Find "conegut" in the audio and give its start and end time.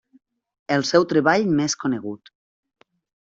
1.83-2.31